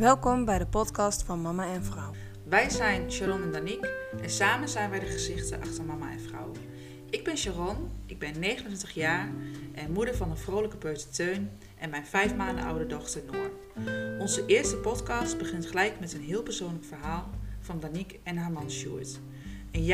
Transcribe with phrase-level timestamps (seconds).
[0.00, 2.12] Welkom bij de podcast van Mama en Vrouw.
[2.44, 3.88] Wij zijn Sharon en Danique
[4.22, 6.50] en samen zijn wij de gezichten achter Mama en Vrouw.
[7.10, 7.76] Ik ben Sharon,
[8.06, 9.28] ik ben 29 jaar
[9.74, 13.50] en moeder van een vrolijke peuter Teun en mijn vijf maanden oude dochter Noor.
[14.18, 18.70] Onze eerste podcast begint gelijk met een heel persoonlijk verhaal van Danique en haar man
[18.70, 19.20] Stuart.
[19.72, 19.84] Een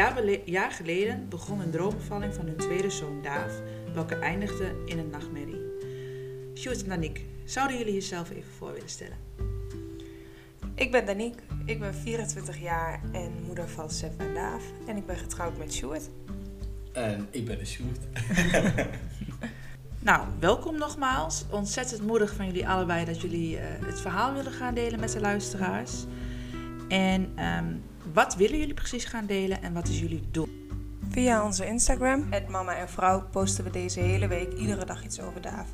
[0.44, 3.52] jaar, geleden begon een droombevalling van hun tweede zoon Daaf,
[3.94, 5.62] welke eindigde in een nachtmerrie.
[6.54, 9.45] Stuart en Danique, zouden jullie jezelf even voor willen stellen?
[10.76, 14.62] Ik ben Danique, ik ben 24 jaar en moeder van Sef en Daaf.
[14.86, 16.10] En ik ben getrouwd met Sjoerd.
[16.92, 17.98] En ik ben de Sjoerd.
[19.98, 21.44] Nou, welkom nogmaals.
[21.50, 25.20] Ontzettend moedig van jullie allebei dat jullie eh, het verhaal willen gaan delen met de
[25.20, 26.04] luisteraars.
[26.88, 27.74] En ehm,
[28.12, 30.48] wat willen jullie precies gaan delen en wat is jullie doel?
[31.08, 35.40] Via onze Instagram, Mama en Vrouw, posten we deze hele week iedere dag iets over
[35.40, 35.68] Daaf.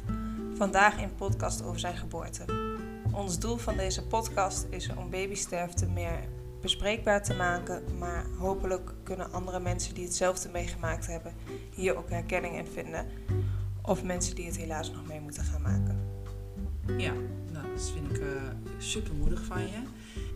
[0.55, 2.72] Vandaag een podcast over zijn geboorte.
[3.13, 6.19] Ons doel van deze podcast is om babysterfte meer
[6.61, 11.33] bespreekbaar te maken, maar hopelijk kunnen andere mensen die hetzelfde meegemaakt hebben
[11.75, 13.07] hier ook herkenning in vinden.
[13.83, 15.99] Of mensen die het helaas nog mee moeten gaan maken.
[16.97, 17.13] Ja,
[17.53, 18.23] nou, dat vind ik
[18.79, 19.83] super moedig van je.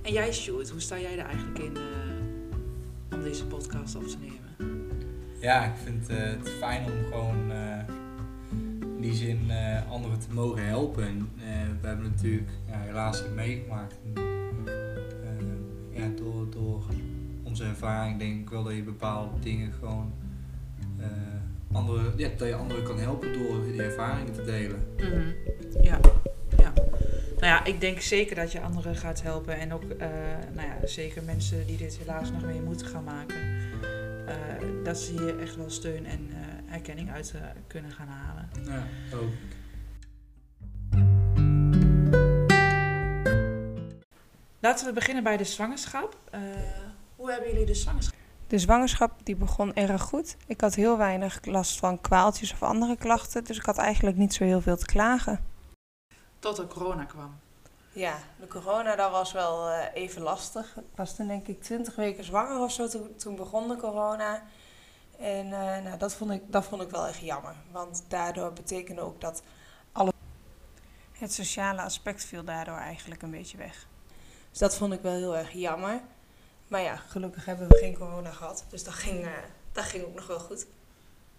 [0.02, 4.16] En jij, Sjoerd, hoe sta jij er eigenlijk in eh, om deze podcast op te
[4.18, 4.44] nemen?
[5.40, 7.95] Ja, ik vind eh, het fijn om gewoon eh,
[9.06, 11.04] die zin eh, anderen te mogen helpen.
[11.04, 13.94] En, eh, we hebben natuurlijk ja, helaas meegemaakt.
[14.14, 14.22] Eh,
[15.92, 16.84] ja, door, door
[17.42, 20.12] onze ervaring denk ik wel dat je bepaalde dingen gewoon
[21.72, 24.86] andere, ja, dat je anderen kan helpen door die ervaringen te delen.
[24.96, 25.32] Mhm.
[25.82, 25.98] Ja,
[26.58, 26.72] ja.
[27.38, 29.58] Nou ja, ik denk zeker dat je anderen gaat helpen.
[29.58, 29.82] En ook,
[30.54, 33.36] nou ja, zeker mensen die dit helaas nog mee moeten gaan maken.
[34.84, 36.28] dat ze hier echt wel steun en
[36.70, 38.50] erkenning uit eh, kunnen gaan halen.
[38.64, 38.82] Ja,
[39.16, 39.32] ook.
[44.60, 46.16] Laten we beginnen bij de zwangerschap.
[46.30, 46.40] Eh,
[47.16, 48.18] hoe hebben jullie de zwangerschap?
[48.46, 50.36] De zwangerschap die begon erg goed.
[50.46, 54.34] Ik had heel weinig last van kwaaltjes of andere klachten, dus ik had eigenlijk niet
[54.34, 55.44] zo heel veel te klagen.
[56.38, 57.38] Tot er corona kwam.
[57.92, 60.76] Ja, de corona dat was wel eh, even lastig.
[60.76, 64.42] Ik was toen denk ik 20 weken zwanger of zo, toen, toen begon de corona.
[65.18, 67.54] En eh, nou, dat, vond ik, dat vond ik wel echt jammer.
[67.70, 69.42] Want daardoor betekende ook dat
[69.92, 70.12] alle...
[71.12, 73.86] Het sociale aspect viel daardoor eigenlijk een beetje weg.
[74.50, 76.00] Dus dat vond ik wel heel erg jammer.
[76.68, 78.64] Maar ja, gelukkig hebben we geen corona gehad.
[78.68, 79.30] Dus dat ging, eh,
[79.72, 80.66] dat ging ook nog wel goed.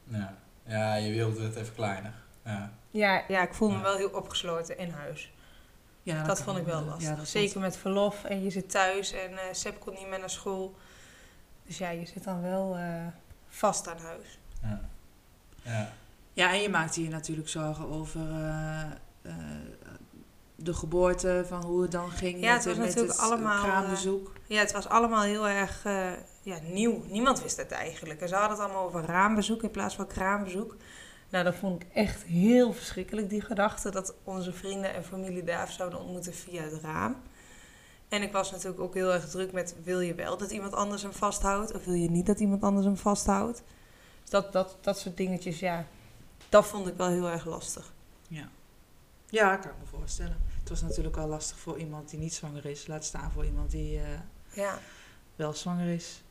[0.03, 0.37] Ja.
[0.63, 2.13] ja, je wilde het even kleiner.
[2.45, 2.73] Ja.
[2.91, 5.31] Ja, ja ik voel me wel heel opgesloten in huis.
[6.03, 7.09] Ja, Dat vond ik wel lastig.
[7.09, 10.19] Ja, dat Zeker met verlof en je zit thuis en eh Seb kon niet meer
[10.19, 10.75] naar school.
[11.63, 13.07] Dus ja, je zit dan wel eh,
[13.50, 14.40] vast aan huis.
[14.62, 14.81] Ja.
[15.62, 15.94] ja.
[16.38, 18.81] Ja, en je maakte je natuurlijk zorgen over eh,
[19.22, 19.34] eh,
[20.56, 23.63] de geboorte, van hoe het dan ging Ja, met, het was met natuurlijk het allemaal,
[23.63, 24.31] kraambezoek.
[24.47, 27.03] Ja, het was allemaal heel erg eh, ja, nieuw.
[27.08, 28.22] Niemand wist het eigenlijk.
[28.22, 30.75] En ze hadden het allemaal over raambezoek in plaats van kraambezoek.
[31.29, 35.72] Nou, dat vond ik echt heel verschrikkelijk, die gedachte dat onze vrienden en familie Daaf
[35.72, 37.16] zouden ontmoeten via het raam.
[38.09, 41.01] En ik was natuurlijk ook heel erg druk met: wil je wel dat iemand anders
[41.01, 41.73] hem vasthoudt?
[41.73, 43.63] Of wil je niet dat iemand anders hem vasthoudt?
[44.22, 45.88] Dus dat, dat, dat soort dingetjes, ja,
[46.50, 47.94] dat vond ik wel heel erg lastig.
[49.29, 50.38] Ja, kan ik me voorstellen.
[50.59, 52.88] Het was natuurlijk al lastig voor iemand die niet zwanger is.
[52.88, 54.06] Laat staan voor iemand die eh,
[54.53, 54.79] Ja,
[55.35, 56.22] wel zwanger is.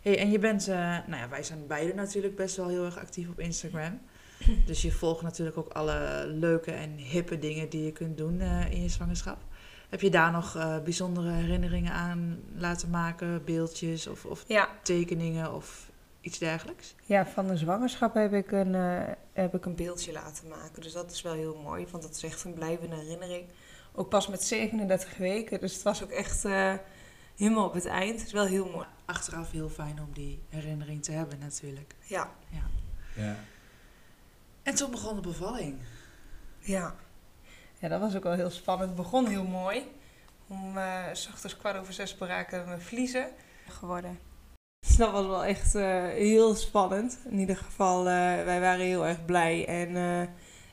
[0.00, 2.98] Hey, en je bent, eh, nou ja, wij zijn beide natuurlijk best wel heel erg
[2.98, 4.00] actief op Instagram.
[4.66, 8.72] Dus je volgt natuurlijk ook alle leuke en hippe dingen die je kunt doen eh,
[8.72, 9.38] in je zwangerschap.
[9.88, 13.44] Heb je daar nog eh, bijzondere herinneringen aan laten maken?
[13.44, 14.68] Beeldjes of, of ja.
[14.82, 15.90] tekeningen of
[16.20, 16.94] iets dergelijks?
[17.04, 20.82] Ja, van de zwangerschap heb ik, een, eh, heb ik een beeldje laten maken.
[20.82, 23.44] Dus dat is wel heel mooi, want dat is echt een blijvende herinnering.
[23.94, 26.74] Ook pas met 37 weken, dus het was ook echt eh,
[27.36, 28.18] helemaal op het eind.
[28.18, 28.86] Het is wel heel mooi.
[29.04, 31.94] Achteraf heel fijn om die herinnering te hebben natuurlijk.
[32.00, 32.30] Ja,
[33.14, 33.36] ja.
[34.62, 35.78] En toen begon de bevalling.
[36.58, 36.94] ja.
[37.80, 38.88] Ja, dat was ook wel heel spannend.
[38.88, 39.82] Het begon heel mooi.
[40.48, 43.28] Om eh, s ochtends kwart over zes braken mijn vliezen
[43.68, 44.18] geworden.
[44.86, 47.18] Dus dat was wel echt eh, heel spannend.
[47.24, 48.04] In ieder geval, eh,
[48.44, 49.66] wij waren heel erg blij.
[49.66, 50.22] En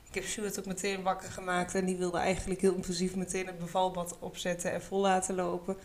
[0.08, 1.74] ik heb Sjoerd ook meteen wakker gemaakt.
[1.74, 5.76] En die wilde eigenlijk heel impulsief meteen het bevalbad opzetten en vol laten lopen.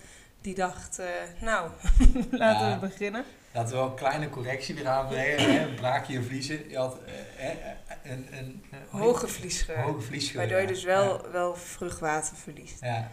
[0.42, 1.06] Die dacht, eh,
[1.42, 1.70] nou,
[2.32, 2.80] laten Ja.
[2.80, 3.24] we beginnen.
[3.54, 5.54] Laten we wel een kleine correctie eraan brengen.
[5.60, 5.68] hè.
[5.74, 6.70] Braak je vliezen.
[6.70, 6.98] Je had
[7.38, 7.56] eh, eh,
[8.04, 9.82] een, een, een Hoge vliesgeur.
[9.82, 10.38] hoge vliesgeur.
[10.38, 10.70] Waardoor je ja.
[10.70, 12.82] dus wel, wel vruchtwater verliest.
[12.82, 13.12] Ja.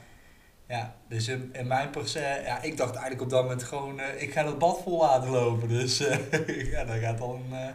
[0.67, 4.23] Ja, dus in, in mijn percent, ja, ik dacht eigenlijk op dat moment gewoon, eh,
[4.23, 5.69] ik ga dat bad vol laten lopen.
[5.69, 7.67] Dus eh, ja, dat gaat dan eh,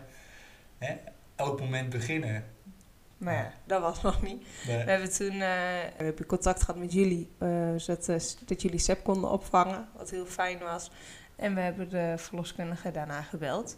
[0.78, 0.96] hè,
[1.36, 2.46] elk moment beginnen.
[3.24, 4.48] Maar ja, dat was nog niet.
[4.68, 4.84] Nee.
[4.84, 5.40] We hebben toen eh,
[5.98, 10.10] we hebben contact gehad met jullie, eh, zodat eh, dat jullie SEP konden opvangen, wat
[10.10, 10.92] heel fijn was.
[11.36, 13.78] En we hebben de verloskundige daarna gebeld.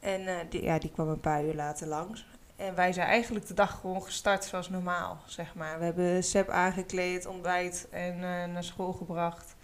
[0.00, 2.26] En die, ja, die kwam een paar uur later langs.
[2.56, 5.78] En wij zijn eigenlijk de dag gewoon gestart zoals normaal, zeg maar.
[5.78, 8.18] We hebben SEP aangekleed, ontbijt en
[8.52, 9.56] naar school gebracht.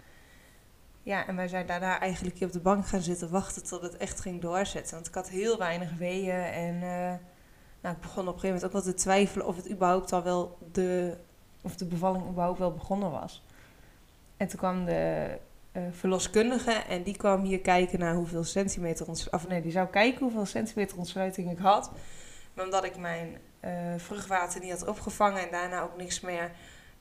[1.03, 3.97] Ja, en wij zijn daarna eigenlijk hier op de bank gaan zitten wachten tot het
[3.97, 4.93] echt ging doorzetten.
[4.93, 6.81] Want ik had heel weinig weeën en
[7.81, 10.23] nou, ik begon op een gegeven moment ook wel te twijfelen of het überhaupt al
[10.23, 11.17] wel de,
[11.61, 13.43] of de bevalling überhaupt wel begonnen was.
[14.37, 15.37] En toen kwam de
[15.71, 20.21] eh, verloskundige en die kwam hier kijken naar hoeveel centimeter of nee, die zou kijken
[20.21, 21.91] hoeveel centimeter ontsluiting ik had.
[22.53, 26.51] Maar omdat ik mijn eh, vruchtwater niet had opgevangen en daarna ook niks meer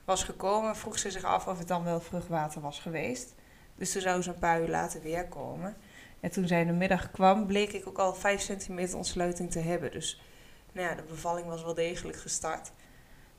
[0.05, 3.35] was gekomen, vroeg ze zich af of het dan wel vruchtwater was geweest.
[3.75, 5.76] Dus toen zou ze een paar uur later weer komen.
[6.21, 9.59] En toen zij in de middag kwam, bleek ik ook al 5 centimeter ontsluiting te
[9.59, 9.91] hebben.
[9.91, 10.21] Dus
[10.73, 12.71] nou ja, de bevalling was wel degelijk gestart.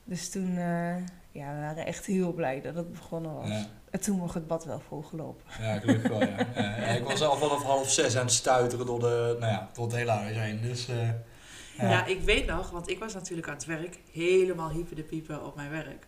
[0.04, 0.96] Dus toen, eh,
[1.30, 3.48] ja, we waren echt heel blij dat het begonnen was.
[3.48, 3.66] Ja.
[3.90, 5.44] En toen mocht het bad wel volgelopen.
[5.60, 6.38] Ja, gelukkig wel, ja.
[6.86, 9.94] Ik was al vanaf half zes aan het stuiteren door, de, nou ja, door het
[9.94, 10.60] hele huis heen.
[10.60, 11.08] Dus, eh,
[11.78, 11.90] Ja.
[11.90, 12.04] ja.
[12.06, 15.56] ik weet nog, want ik was natuurlijk aan het werk, helemaal hyper de piepen op
[15.56, 16.06] mijn werk.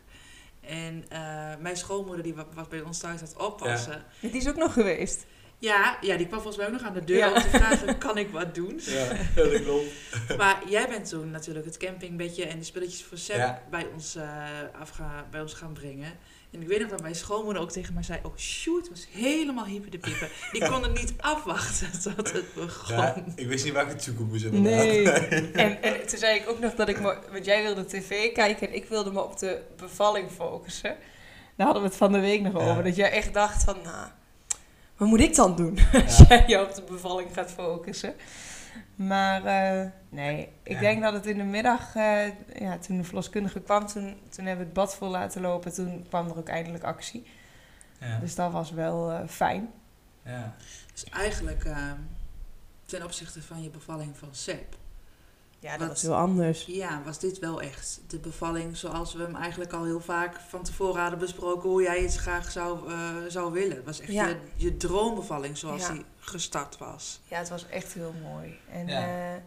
[0.60, 1.20] En eh,
[1.58, 4.02] mijn schoonmoeder, die wa- was bij ons thuis aan het oppassen.
[4.20, 5.24] Die is ook nog geweest.
[5.64, 7.28] Ja, ja, die kwam volgens mij ook nog aan de deur Ja.
[7.32, 8.80] om te vragen, kan ik wat doen?
[8.84, 9.84] Ja, dat klopt.
[10.40, 13.62] Maar jij bent toen natuurlijk het campingbedje en de spulletjes voor Ja.
[13.70, 14.26] bij, ons, eh,
[14.80, 16.12] afga, bij ons gaan brengen.
[16.50, 19.64] En ik weet nog dat mijn schoonmoeder ook tegen mij zei, oh shoot, was helemaal
[19.64, 20.28] hyper de piepen.
[20.52, 22.96] Die kon het niet afwachten tot het begon.
[22.96, 24.82] Ja, ik wist niet waar ik het zoeken moest inderdaad.
[24.84, 25.06] Nee.
[25.64, 27.18] en, en toen zei ik ook nog dat ik me...
[27.32, 30.96] Want jij wilde tv kijken en ik wilde me op de bevalling focussen.
[31.56, 32.70] Daar hadden we het van de week nog Ja.
[32.70, 32.84] over.
[32.84, 34.06] Dat jij echt dacht van, nou,
[34.96, 35.78] wat moet ik dan doen?
[36.04, 36.24] Als Ja.
[36.28, 38.14] jij jou op de bevalling gaat focussen.
[38.94, 40.80] Maar eh, nee, ik Ja.
[40.80, 42.26] denk dat het in de middag, eh,
[42.58, 45.72] ja, toen de verloskundige kwam, toen, toen hebben we het bad vol laten lopen.
[45.74, 47.26] Toen kwam er ook eindelijk actie.
[48.00, 48.18] Ja.
[48.18, 49.70] Dus dat was wel eh, fijn.
[50.24, 50.54] Ja.
[50.92, 51.66] Dus eigenlijk
[52.86, 54.76] ten opzichte van je bevalling van Seb,
[55.64, 56.64] Ja, dat Wat- was heel anders.
[56.64, 60.62] ja, was dit wel echt de bevalling zoals we hem eigenlijk al heel vaak van
[60.62, 63.76] tevoren hadden besproken, hoe jij het graag zou, eh, zou willen.
[63.76, 64.26] Het was echt Ja.
[64.28, 65.92] je, je droombevalling zoals Ja.
[65.92, 67.20] die gestart was.
[67.28, 68.58] Ja, het was echt heel mooi.
[68.70, 69.00] En Ja.
[69.06, 69.42] ja,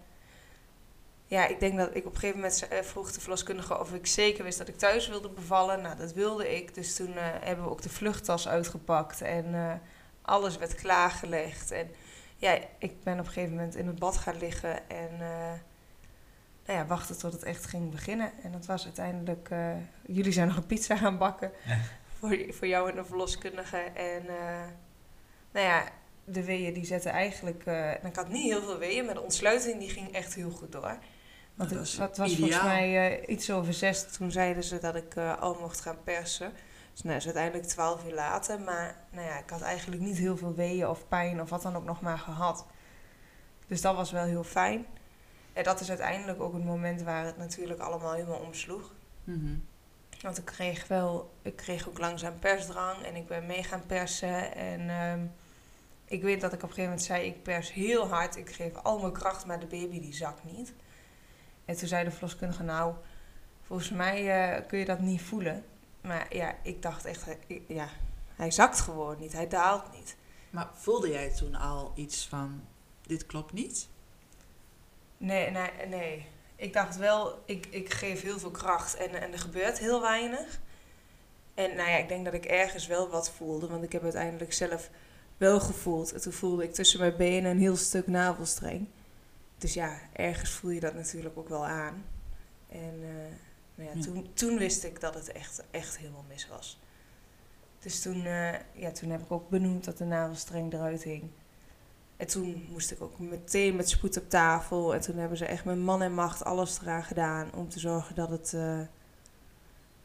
[1.28, 4.08] ja ik denk dat ik op een gegeven moment eh, vroeg de verloskundige of ik
[4.08, 5.82] zeker wist dat ik thuis wilde bevallen.
[5.82, 6.74] Nou, dat wilde ik.
[6.76, 9.74] Dus toen eh, hebben we ook de vluchttas uitgepakt en eh,
[10.22, 11.72] alles werd klaargelegd.
[11.72, 11.90] En
[12.38, 15.52] ja, ik ben op een gegeven moment in het bad gaan liggen en eh,
[16.68, 18.32] nou ja, wachten tot het echt ging beginnen.
[18.44, 19.72] En dat was uiteindelijk, eh,
[20.06, 21.78] jullie zijn nog een pizza gaan bakken Ja.
[22.20, 23.78] voor, voor jou en de verloskundige.
[23.78, 24.66] En eh,
[25.52, 25.84] nou ja,
[26.26, 27.66] de weeën die zetten eigenlijk...
[27.66, 30.50] eh, en ik had niet heel veel weeën, maar de ontsluiting die ging echt heel
[30.52, 30.98] goed door.
[31.56, 34.12] Want Dat het, is het was volgens mij iets over zes.
[34.12, 36.52] Toen zeiden ze dat ik al mocht gaan persen.
[36.94, 38.60] Dus nou, is uiteindelijk twaalf uur later.
[38.60, 41.76] Maar nou ja, ik had eigenlijk niet heel veel weeën of pijn of wat dan
[41.76, 42.66] ook nog maar gehad.
[43.68, 44.86] Dus dat was wel heel fijn.
[45.58, 48.94] En dat is uiteindelijk ook het moment waar het natuurlijk allemaal helemaal omsloeg.
[49.24, 49.56] Mhm.
[50.22, 54.56] Want ik kreeg wel, ik kreeg ook langzaam persdrang en ik ben mee gaan persen.
[54.56, 55.26] En ehm,
[56.06, 58.74] ik weet dat ik op een gegeven moment zei, ik pers heel hard, ik geef
[58.76, 60.74] al mijn kracht, maar de baby die zakt niet.
[61.66, 62.94] En toen zei de verloskundige, nou,
[63.62, 65.66] volgens mij eh, kun je dat niet voelen.
[66.02, 67.88] Maar ja, ik dacht echt, ik- ja,
[68.36, 70.16] hij zakt gewoon niet, hij daalt niet.
[70.50, 72.62] Maar voelde jij toen al iets van,
[73.02, 73.88] dit klopt niet?
[75.18, 76.26] Nee, nee, nee.
[76.56, 80.60] Ik dacht wel, ik, ik geef heel veel kracht en, en er gebeurt heel weinig.
[81.54, 84.54] En nou ja, ik denk dat ik ergens wel wat voelde, want ik heb uiteindelijk
[84.54, 84.90] zelf
[85.38, 86.14] wel gevoeld.
[86.14, 88.88] En toen voelde ik tussen mijn benen een heel stuk navelstreng.
[89.58, 92.06] Dus ja, ergens voel je dat natuurlijk ook wel aan.
[92.70, 93.36] En eh,
[93.76, 94.02] nou ja, Ja.
[94.02, 96.80] Toen, toen wist ik dat het echt, echt helemaal mis was.
[97.80, 101.30] Dus toen, eh, ja, toen heb ik ook benoemd dat de navelstreng eruit hing.
[102.18, 104.94] En toen moest ik ook meteen met spoed op tafel.
[104.94, 108.16] En toen hebben ze echt met man en macht alles eraan gedaan om te zorgen
[108.16, 108.80] dat het, eh,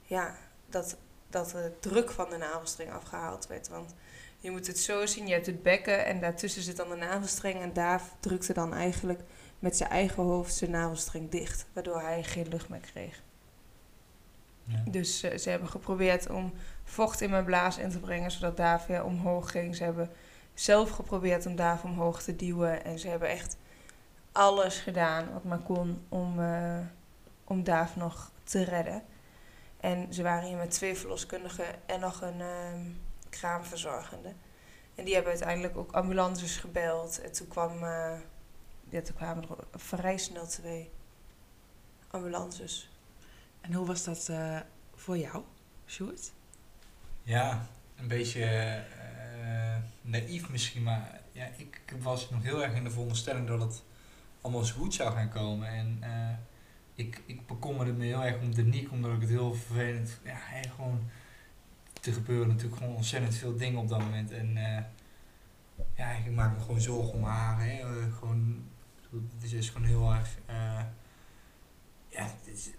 [0.02, 0.36] ja,
[0.68, 0.96] dat,
[1.30, 3.68] dat de druk van de navelstreng afgehaald werd.
[3.68, 3.94] Want
[4.38, 7.60] je moet het zo zien, je hebt het bekken en daartussen zit dan de navelstreng.
[7.60, 9.20] En daar drukte dan eigenlijk
[9.58, 11.66] met zijn eigen hoofd zijn navelstreng dicht.
[11.72, 13.22] Waardoor hij geen lucht meer kreeg.
[14.64, 14.82] Ja.
[14.90, 16.52] Dus eh, ze hebben geprobeerd om
[16.84, 19.76] vocht in mijn blaas in te brengen, zodat Daaf weer omhoog ging.
[19.76, 20.10] Ze hebben
[20.62, 22.84] zelf geprobeerd om Daaf omhoog te duwen.
[22.84, 23.56] En ze hebben echt
[24.32, 26.78] alles gedaan wat maar kon om, eh,
[27.44, 29.02] om Daaf nog te redden.
[29.80, 32.90] En ze waren hier met twee verloskundigen en nog een ehm,
[33.28, 34.32] kraamverzorgende.
[34.94, 37.20] En die hebben uiteindelijk ook ambulances gebeld.
[37.20, 38.18] En toen, kwam, eh,
[38.88, 40.90] ja, toen kwamen er vrij snel twee
[42.10, 42.90] ambulances.
[43.60, 44.60] En hoe was dat eh,
[44.94, 45.42] voor jou,
[45.86, 46.32] Sjoerd?
[47.22, 47.66] Ja,
[47.96, 48.44] een beetje
[50.02, 53.82] naïef misschien, maar ja, ik, was nog heel erg in de veronderstelling dat het
[54.40, 55.68] allemaal zo goed zou gaan komen.
[55.68, 56.36] En eh,
[56.94, 60.20] ik, ik bekommerde me heel erg om de Niek, omdat ik het heel vervelend...
[60.24, 61.10] Ja, hè, gewoon...
[62.02, 64.30] Er gebeuren natuurlijk gewoon ontzettend veel dingen op dat moment.
[64.30, 64.82] En eh,
[65.96, 67.60] ja, ik maak me gewoon zorgen om haar.
[67.64, 67.78] Hè.
[67.78, 68.64] Eh, gewoon,
[69.40, 70.36] het is gewoon heel erg...
[70.46, 70.80] eh,
[72.08, 72.70] ja, het is-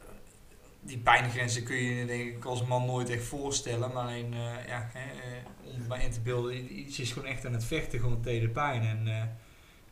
[0.85, 3.91] die pijngrenzen kun je je denk ik als man nooit echt voorstellen.
[3.93, 7.27] Maar alleen, eh, ja, hè, eh, om het maar in te beelden, iets is gewoon
[7.29, 8.81] echt aan het vechten gewoon tegen de pijn.
[8.81, 9.23] En eh,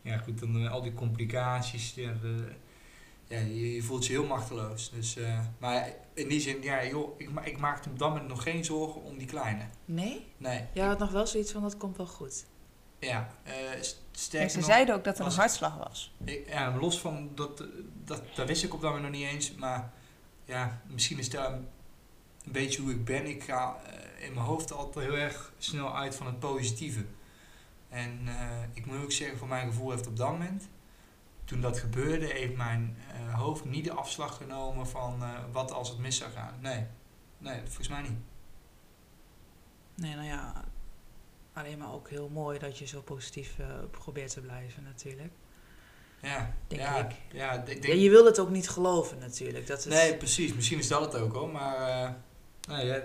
[0.02, 2.52] ja, goed, dan al die complicaties, ja, de-
[3.28, 4.90] ja, je, je voelt je heel machteloos.
[4.92, 5.18] Dus,
[5.58, 8.66] maar in die zin, ja, joh, ik, ma- ik maakte op dat moment nog geen
[8.66, 9.64] zorgen om die kleine.
[9.86, 10.26] Nee?
[10.38, 12.46] Nee, Jij had nog wel zoiets van, dat komt wel goed.
[13.00, 16.14] ja, En sterker ze nog, zeiden ook dat er een hartslag was.
[16.26, 17.64] ik, ja, los van dat,
[18.06, 19.92] dat, dat wist ik op dat moment nog niet eens, maar
[20.52, 21.68] ja, misschien is dat een,
[22.52, 23.26] beetje hoe ik ben.
[23.26, 27.06] Ik ga eh, in mijn hoofd altijd heel erg snel uit van het positieve.
[27.90, 30.70] En eh, ik moet ook zeggen, voor mijn gevoel heeft op dat moment,
[31.46, 35.98] toen dat gebeurde, heeft mijn eh, hoofd niet de afslag genomen van wat als het
[35.98, 36.54] mis zou gaan.
[36.62, 36.86] Nee,
[37.38, 38.20] nee, volgens mij niet.
[39.96, 40.64] Nee, nou ja,
[41.54, 43.56] alleen maar ook heel mooi dat je zo positief
[43.92, 45.34] probeert te blijven natuurlijk.
[46.22, 47.16] Ja, Denk ja, ik.
[47.32, 49.68] Ja, ik denk, Ja, je wil het ook niet geloven natuurlijk.
[49.68, 50.54] Dat is, Nee, precies.
[50.54, 51.50] Misschien is dat het ook hoor.
[51.50, 52.10] Maar eh,
[52.68, 53.02] nou ja,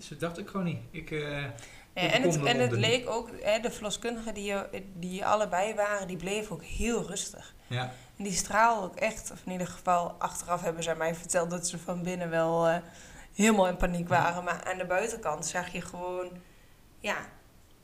[0.00, 0.80] zo dacht ik gewoon niet.
[0.90, 1.48] Ik, eh, Ja,
[1.94, 6.06] Ik en het, en het leek ook, hè, de verloskundigen die, je, die allebei waren,
[6.06, 7.54] die bleven ook heel rustig.
[7.66, 11.50] ja, En die straalden ook echt, of in ieder geval achteraf hebben zij mij verteld
[11.50, 12.76] dat ze van binnen wel eh,
[13.34, 14.44] helemaal in paniek waren.
[14.44, 16.28] Maar aan de buitenkant zag je gewoon,
[16.98, 17.16] ja,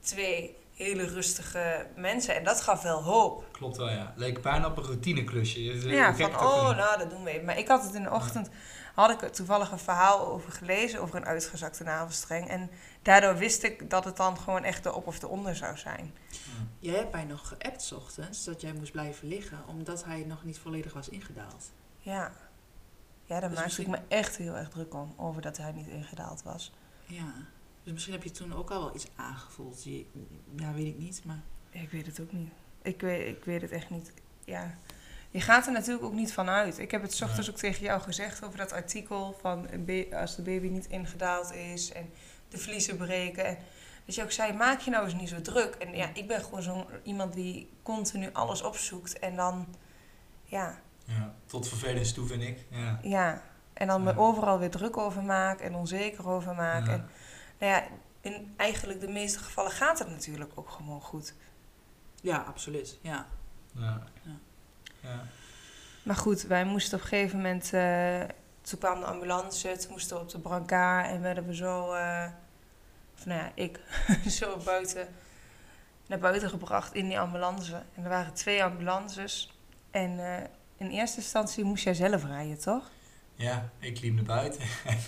[0.00, 2.35] twee hele rustige mensen.
[2.37, 3.49] En dat gaf wel hoop.
[3.52, 4.12] klopt wel ja.
[4.16, 5.64] Leek bijna op een routineklusje.
[5.64, 7.45] Je- je Ja, van oh, nou, dat doen we even.
[7.45, 8.49] Maar ik had het in de ochtend,
[8.95, 12.49] had ik er toevallig een verhaal over gelezen, over een uitgezakte navelstreng.
[12.49, 12.71] En
[13.02, 16.14] daardoor wist ik dat het dan gewoon echt de op of de onder zou zijn.
[16.78, 20.45] Jij hebt mij nog geappt 's ochtends dat jij moest blijven liggen omdat hij nog
[20.45, 21.71] niet volledig was ingedaald.
[21.99, 22.33] Ja.
[23.25, 25.87] Ja, daar Dus maakte ik me echt heel erg druk om, over dat hij niet
[25.88, 26.73] ingedaald was.
[27.04, 27.33] Ja.
[27.86, 29.84] Dus misschien heb je toen ook al wel iets aangevoeld.
[29.84, 30.06] Je,
[30.56, 31.42] ja, weet ik niet, maar...
[31.70, 32.50] Ik weet het ook niet.
[32.82, 34.12] Ik weet, ik weet het echt niet.
[34.44, 34.78] Ja.
[35.30, 36.78] Je gaat er natuurlijk ook niet van uit.
[36.78, 39.68] Ik heb het 's ochtends ook tegen jou gezegd over dat artikel van
[40.12, 42.10] als de baby niet ingedaald is en
[42.48, 43.44] de vliezen breken.
[43.46, 43.58] En
[44.04, 45.74] dat je ook zei, maak je nou eens niet zo druk.
[45.74, 49.66] En ja, ik ben gewoon zo'n iemand die continu alles opzoekt en dan,
[50.44, 52.64] ja, Ja, tot vervelens toe vind ik.
[52.70, 52.98] Ja.
[53.02, 53.42] ja.
[53.72, 56.86] En dan me overal weer druk over maak en onzeker over maak.
[56.86, 56.92] Ja.
[56.92, 57.08] En
[57.58, 57.86] nou ja,
[58.20, 61.34] in eigenlijk de meeste gevallen gaat het natuurlijk ook gewoon goed.
[62.20, 62.98] Ja, absoluut.
[63.00, 63.26] Ja.
[63.72, 64.02] Ja.
[64.22, 64.38] Ja.
[65.00, 65.25] Ja.
[66.02, 67.72] Maar goed, wij moesten op een gegeven moment...
[67.72, 68.20] eh,
[68.60, 71.06] toen kwam de ambulance, toen moesten we op de brancard...
[71.06, 71.92] en werden we zo...
[71.92, 72.26] eh,
[73.18, 73.80] of nou ja, ik
[74.38, 75.08] zo buiten,
[76.06, 77.75] naar buiten gebracht in die ambulance.
[77.94, 79.58] En er waren twee ambulances.
[79.90, 82.90] En eh, in eerste instantie moest jij zelf rijden, toch?
[83.34, 84.98] Ja, ik liep naar buiten en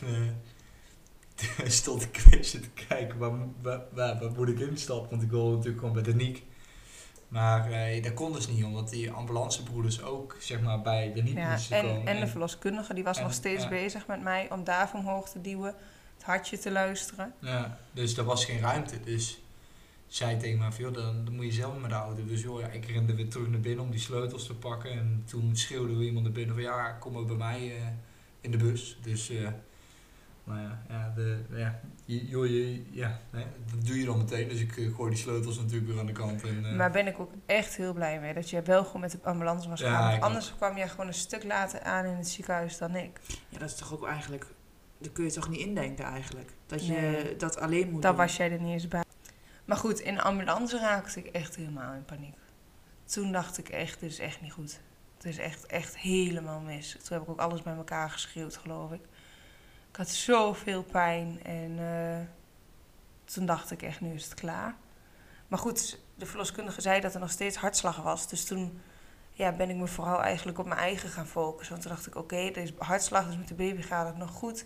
[1.82, 5.50] stond ik weer zitten kijken waar, waar, waar, waar moet ik instappen, want ik wil
[5.50, 6.42] natuurlijk gewoon bij de Niek.
[7.28, 11.36] Maar eh, dat kon dus niet, omdat die ambulancebroeders ook zeg maar, bij de Niek
[11.36, 12.06] Ja, moesten en, komen.
[12.06, 13.68] en de verloskundige die was en- nog steeds ja.
[13.68, 15.74] bezig met mij om daar omhoog te duwen.
[16.14, 17.34] Het hartje te luisteren.
[17.38, 19.00] Ja, dus er was geen ruimte.
[19.00, 19.38] Dus
[20.06, 22.24] zei tegen mij, van, joh, dan, dan moet je zelf met de auto.
[22.24, 24.90] Dus joh, ja, ik rende weer terug naar binnen om die sleutels te pakken.
[24.90, 27.86] En toen schreeuwde iemand naar binnen van, ja, kom maar bij mij eh,
[28.40, 28.98] in de bus.
[29.02, 29.48] Dus, eh
[30.48, 34.48] maar ja, ja, de, ja, je, joh, je, ja nee, dat doe je dan meteen.
[34.48, 36.42] Dus ik eh, gooi die sleutels natuurlijk weer aan de kant.
[36.42, 39.10] En, eh, Maar ben ik ook echt heel blij mee dat je wel gewoon met
[39.10, 40.20] de ambulance was gegaan.
[40.20, 43.20] Anders kwam jij gewoon een stuk later aan in het ziekenhuis dan ik.
[43.48, 44.46] Ja, dat is toch ook eigenlijk...
[44.98, 46.50] Daar kun je toch niet indenken eigenlijk.
[46.66, 47.36] Dat je Nee.
[47.36, 48.20] dat alleen moet Dan doen.
[48.20, 49.02] was jij er niet eens bij.
[49.64, 52.34] Maar goed, in de ambulance raakte ik echt helemaal in paniek.
[53.04, 54.80] Toen dacht ik echt, dit is echt niet goed.
[55.16, 56.90] Het is echt, echt helemaal mis.
[56.90, 59.00] Toen heb ik ook alles bij elkaar geschreeuwd, geloof ik.
[59.90, 62.26] Ik had zoveel pijn en eh,
[63.24, 64.74] toen dacht ik echt, nu is het klaar.
[65.48, 68.28] Maar goed, de verloskundige zei dat er nog steeds hartslag was.
[68.28, 68.80] Dus toen
[69.32, 71.72] ja, ben ik me vooral eigenlijk op mijn eigen gaan focussen.
[71.72, 74.30] Want toen dacht ik, oké, er is hartslag, dus met de baby gaat het nog
[74.30, 74.64] goed.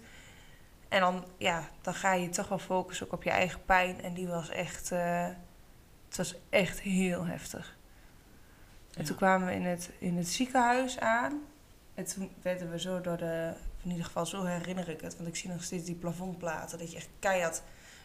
[0.89, 4.03] En dan, ja, dan ga je toch wel focussen ook op je eigen pijn.
[4.03, 5.27] En die was echt, eh,
[6.09, 7.77] het was echt heel heftig.
[8.95, 9.07] En Ja.
[9.07, 11.43] toen kwamen we in het, in het ziekenhuis aan.
[11.95, 13.53] En toen werden we zo door de,
[13.83, 15.17] in ieder geval zo herinner ik het.
[15.17, 16.79] Want ik zie nog steeds die plafondplaten.
[16.79, 17.63] Dat je echt keihard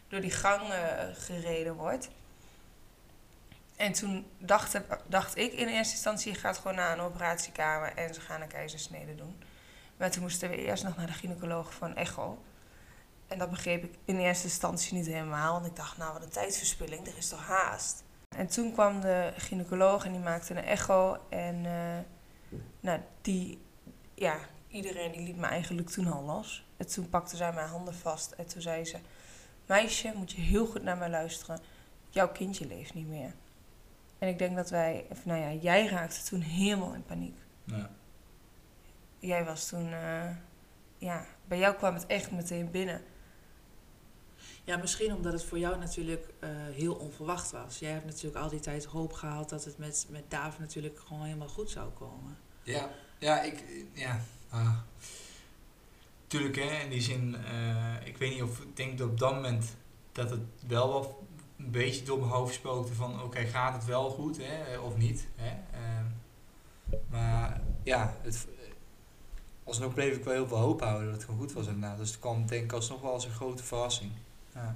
[0.07, 2.09] door die gang eh, gereden wordt.
[3.75, 8.13] En toen dacht, dacht ik in eerste instantie, je gaat gewoon naar een operatiekamer en
[8.13, 9.35] ze gaan een keizersnede doen.
[9.97, 12.43] Maar toen moesten we eerst nog naar de gynaecoloog een echo.
[13.27, 15.53] En dat begreep ik in eerste instantie niet helemaal.
[15.53, 18.03] Want ik dacht, nou wat een tijdverspilling, er is toch haast.
[18.35, 21.17] En toen kwam de gynaecoloog en die maakte een echo.
[21.29, 23.61] En uh, nou, die,
[24.13, 24.37] ja,
[24.77, 26.65] iedereen die liet me eigenlijk toen al los.
[26.77, 28.97] En toen pakte zij mijn handen vast en toen zei ze...
[29.65, 31.59] Meisje, moet je heel goed naar mij luisteren.
[32.09, 33.33] Jouw kindje leeft niet meer.
[34.19, 37.37] En ik denk dat wij, of nou ja, jij raakte toen helemaal in paniek.
[37.63, 37.89] Ja.
[39.19, 40.29] Jij was toen, uh,
[40.97, 43.01] ja, bij jou kwam het echt meteen binnen.
[44.63, 47.79] Ja, misschien omdat het voor jou natuurlijk uh, heel onverwacht was.
[47.79, 51.23] Jij hebt natuurlijk al die tijd hoop gehad dat het met, met David natuurlijk gewoon
[51.23, 52.37] helemaal goed zou komen.
[52.63, 54.19] Ja, ja, ik, ja.
[54.49, 54.77] Ah.
[56.27, 59.33] Tuurlijk, hè, in die zin, uh, ik weet niet of, ik denk dat op dat
[59.33, 59.75] moment
[60.11, 61.09] dat het wel wat
[61.57, 65.27] een beetje door mijn hoofd spookte van, oké, gaat het wel goed, hè, of niet,
[65.35, 65.49] hè.
[65.49, 68.47] Uh, maar ja, het,
[69.63, 71.97] alsnog bleef ik wel heel veel hoop houden dat het gewoon goed was inderdaad.
[71.97, 74.11] Dus het kwam denk ik alsnog wel als een grote verrassing.
[74.53, 74.75] Ja,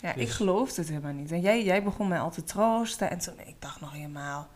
[0.00, 1.32] ja ik dus- geloofde het helemaal niet.
[1.32, 3.10] En jij, jij begon mij al te troosten.
[3.10, 4.48] En toen, ik dacht nog helemaal,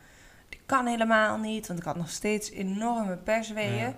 [0.49, 1.67] dit kan helemaal niet.
[1.67, 3.95] Want ik had nog steeds enorme persweeën.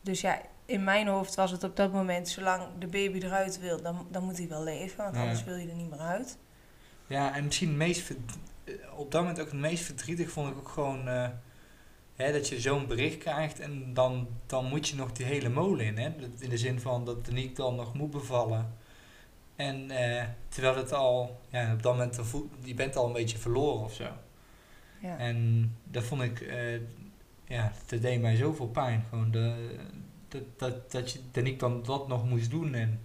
[0.00, 3.82] Dus ja, in mijn hoofd was het op dat moment, zolang de baby eruit wil,
[3.82, 5.04] dan, dan moet hij wel leven.
[5.04, 6.38] Want anders wil je er niet meer uit.
[7.06, 8.12] Ja, en misschien het meest,
[8.96, 11.08] op dat moment ook het meest verdrietig vond ik ook gewoon...
[11.08, 11.28] Uh,
[12.16, 15.86] Hè, dat je zo'n bericht krijgt en dan, dan moet je nog die hele molen
[15.86, 15.98] in.
[15.98, 16.10] Hè?
[16.38, 18.76] In de zin van dat de niet dan nog moet bevallen.
[19.56, 22.20] En eh, terwijl het al, ja, op dat moment,
[22.62, 24.06] je bent al een beetje verloren of zo.
[25.02, 25.18] Ja.
[25.18, 26.80] En dat vond ik, uh,
[27.44, 29.04] ja, dat deed mij zoveel pijn.
[29.08, 29.76] Gewoon de,
[30.28, 32.74] dat, dat, dat je Daniek dan dat nog moest doen.
[32.74, 33.04] En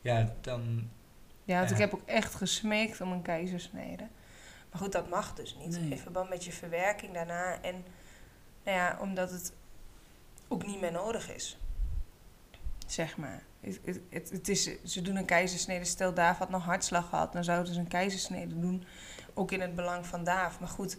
[0.00, 0.88] ja, dan...
[1.44, 4.08] Ja, want ik heb ook echt gesmeekt om een keizersnede.
[4.70, 5.80] Maar goed, dat mag dus niet.
[5.80, 5.90] Nee.
[5.90, 7.62] In verband met je verwerking daarna.
[7.62, 7.84] En
[8.64, 9.52] nou ja, omdat het
[10.48, 11.58] ook niet meer nodig is.
[12.86, 13.42] Zeg maar.
[13.60, 15.84] Het, het, het is, ze doen een keizersnede.
[15.84, 18.84] Stel, Daaf had nog hartslag gehad, dan zouden ze een keizersnede doen.
[19.34, 20.60] Ook in het belang van Daaf.
[20.60, 20.98] Maar goed,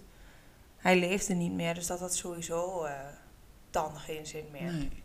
[0.85, 2.99] hij leefde niet meer, dus dat had sowieso uh,
[3.69, 4.71] dan geen zin meer.
[4.71, 5.03] Nee,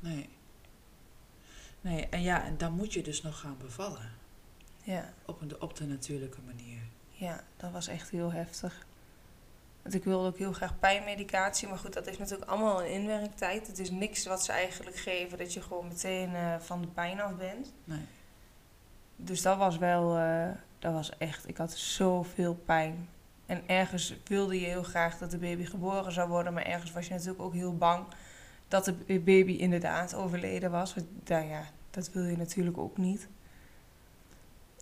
[0.00, 0.28] nee.
[1.80, 4.10] Nee, en ja, en dan moet je dus nog gaan bevallen.
[4.82, 5.12] Ja.
[5.26, 6.80] Op, een, op de natuurlijke manier.
[7.10, 8.86] Ja, dat was echt heel heftig.
[9.82, 11.68] Want ik wilde ook heel graag pijnmedicatie.
[11.68, 13.66] Maar goed, dat heeft natuurlijk allemaal een inwerktijd.
[13.66, 17.20] Het is niks wat ze eigenlijk geven dat je gewoon meteen uh, van de pijn
[17.20, 17.72] af bent.
[17.84, 18.04] Nee.
[19.16, 23.08] Dus dat was wel, uh, dat was echt, ik had zoveel pijn.
[23.46, 26.52] En ergens wilde je heel graag dat de baby geboren zou worden.
[26.52, 28.04] Maar ergens was je natuurlijk ook heel bang
[28.68, 30.94] dat de baby inderdaad overleden was.
[30.94, 33.28] Want nou ja, dat wil je natuurlijk ook niet.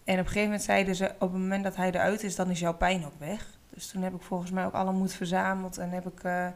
[0.05, 2.51] En op een gegeven moment zeiden ze, op het moment dat hij eruit is, dan
[2.51, 3.59] is jouw pijn ook weg.
[3.69, 6.49] Dus toen heb ik volgens mij ook alle moed verzameld en heb ik uh,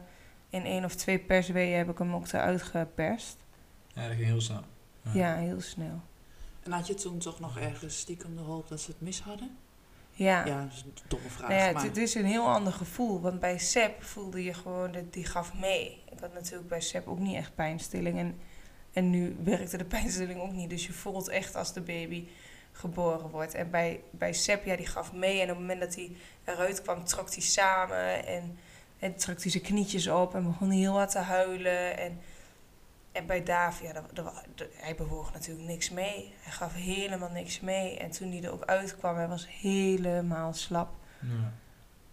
[0.49, 3.37] in één of twee persweeën heb ik hem ook eruit geperst.
[3.93, 4.63] Ja, dat ging heel snel.
[5.01, 5.11] Ja.
[5.13, 5.35] ja.
[5.35, 6.01] heel snel.
[6.63, 9.57] En had je toen toch nog ergens stiekem de hoop dat ze het mis hadden?
[10.15, 10.45] Ja.
[10.45, 11.49] Ja, dat is een domme vraag.
[11.49, 11.83] Nou ja, maar...
[11.83, 13.21] Het is een heel ander gevoel.
[13.21, 16.03] Want bij Sep voelde je gewoon, dat die gaf mee.
[16.11, 18.17] Ik had natuurlijk bij Sep ook niet echt pijnstilling.
[18.17, 18.39] En,
[18.93, 20.69] en nu werkte de pijnstilling ook niet.
[20.69, 22.27] Dus je voelt echt als de baby
[22.71, 23.53] geboren wordt.
[23.53, 25.35] En bij, bij Sep, ja, die gaf mee.
[25.41, 28.25] En op het moment dat hij eruit kwam, trok hij samen.
[28.25, 28.57] En,
[28.99, 31.97] en trok hij zijn knietjes op en begon heel hard te huilen.
[31.97, 32.19] En,
[33.15, 36.33] en bij Daaf, ja, dat, hij bewoog natuurlijk niks mee.
[36.39, 37.97] Hij gaf helemaal niks mee.
[37.97, 40.89] En toen hij er ook uitkwam, hij was helemaal slap.
[41.21, 41.53] Ja.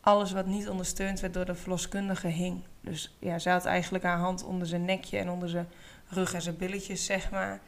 [0.01, 2.63] Alles wat niet ondersteund werd door de verloskundige hing.
[2.81, 5.69] Dus ja, ze had eigenlijk haar hand onder zijn nekje en onder zijn
[6.07, 7.61] rug en zijn billetjes, zeg maar.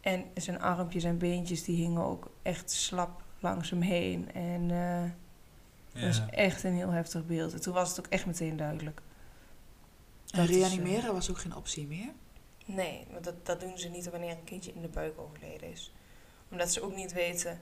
[0.00, 4.32] En zijn armpjes en beentjes, die hingen ook echt slap langs hem heen.
[4.32, 5.02] En uh,
[5.92, 7.52] dat was echt een heel heftig beeld.
[7.52, 9.00] En toen was het ook echt meteen duidelijk.
[10.30, 12.12] En reanimeren uh, was ook geen optie meer?
[12.74, 15.92] Nee, want dat, dat doen ze niet wanneer een kindje in de buik overleden is.
[16.50, 17.60] Omdat ze ook niet weten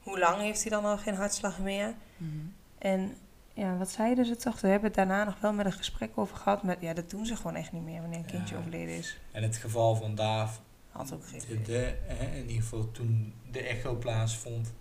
[0.00, 1.94] hoe lang heeft hij dan al geen hartslag meer.
[2.16, 2.54] Mm -hmm.
[2.78, 3.16] En
[3.54, 4.60] ja, wat zeiden ze toch?
[4.60, 6.62] We hebben het daarna nog wel met een gesprek over gehad.
[6.62, 8.60] Maar ja, dat doen ze gewoon echt niet meer wanneer een kindje ja.
[8.60, 9.18] overleden is.
[9.32, 11.96] En het geval van Daaf had ook geen de, de,
[12.34, 14.72] in ieder geval toen de echo plaatsvond.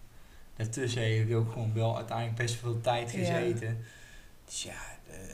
[0.55, 3.67] Daartussen heeft hij ook gewoon wel uiteindelijk best veel tijd gezeten.
[3.67, 3.75] Ja.
[4.45, 4.81] Dus ja...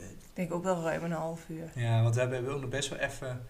[0.10, 1.72] ik denk ook wel ruim een half uur.
[1.76, 3.46] Ja, want we hebben ook nog best wel even...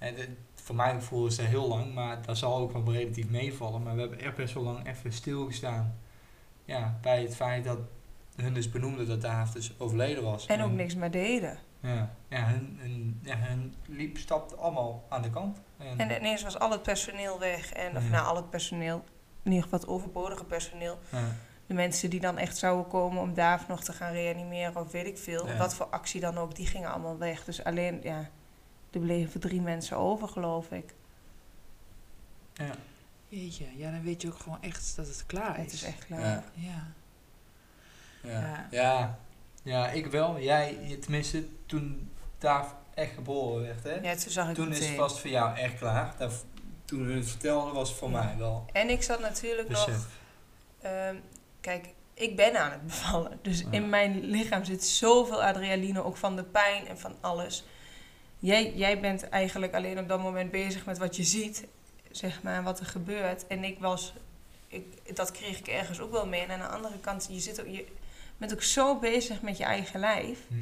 [0.00, 3.28] En de, voor mijn gevoel is dat heel lang, maar dat zal ook wel relatief
[3.28, 3.82] meevallen.
[3.82, 5.98] Maar we hebben echt best wel lang even stilgestaan.
[6.64, 7.78] Ja, bij het feit dat
[8.36, 10.46] hun dus benoemde dat Daaf dus overleden was.
[10.46, 11.58] En, en ook niks meer deden.
[11.80, 15.60] Ja, ja, hun, hun, ja, hun liep, stapte allemaal aan de kant.
[15.78, 17.72] En, en ineens was al het personeel weg.
[17.72, 18.10] En, of ja.
[18.10, 19.04] nou, al het personeel,
[19.42, 20.98] in ieder geval het overbodige personeel.
[21.12, 21.36] Ja.
[21.66, 25.06] De mensen die dan echt zouden komen om Daaf nog te gaan reanimeren of weet
[25.06, 25.48] ik veel.
[25.58, 27.44] Wat voor actie dan ook, die gingen allemaal weg.
[27.44, 28.30] Dus alleen, ja,
[28.90, 30.94] er bleven drie mensen over, geloof ik.
[32.54, 32.70] Ja.
[33.28, 35.62] Jeetje, ja, dan weet je ook gewoon echt dat het klaar is.
[35.64, 36.20] Het is echt klaar.
[36.20, 36.44] Ja.
[36.54, 36.92] Ja.
[38.22, 38.40] Ja.
[38.40, 38.66] Ja.
[38.70, 39.18] Ja.
[39.62, 40.40] ja, ik wel.
[40.40, 43.94] Jij, je- tenminste, toen Daaf echt geboren werd, hè?
[44.10, 46.14] Ja, toen zag ik toen is het vast voor jou echt klaar.
[46.18, 46.44] Dat,
[46.84, 48.22] toen we het vertelden was het voor Ja.
[48.24, 49.90] mij wel En ik zat natuurlijk nog...
[50.80, 51.16] Ehm,
[51.60, 53.38] kijk, ik ben aan het bevallen.
[53.42, 53.66] Dus Ja.
[53.70, 57.64] in mijn lichaam zit zoveel adrenaline, ook van de pijn en van alles.
[58.40, 61.66] Jij, jij bent eigenlijk alleen op dat moment bezig met wat je ziet,
[62.10, 63.46] zeg maar, wat er gebeurt.
[63.46, 64.14] En ik was,
[64.66, 66.40] ik, dat kreeg ik ergens ook wel mee.
[66.40, 67.86] En aan de andere kant, je, zit ook, je
[68.38, 70.38] bent ook zo bezig met je eigen lijf.
[70.48, 70.54] Hm.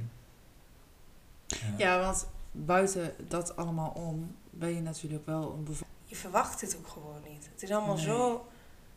[1.47, 1.57] Ja.
[1.77, 5.77] ja, want buiten dat allemaal om ben je natuurlijk wel een.
[6.05, 7.49] Je verwacht het ook gewoon niet.
[7.53, 8.05] Het is allemaal Nee.
[8.05, 8.47] zo,